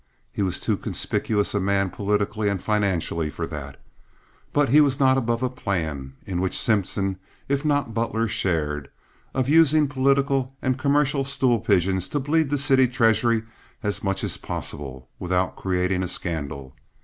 [0.33, 3.79] He was too conspicuous a man politically and financially for that.
[4.51, 8.89] But he was not above a plan, in which Simpson if not Butler shared,
[9.35, 13.43] of using political and commercial stool pigeons to bleed the city treasury
[13.83, 16.73] as much as possible without creating a scandal.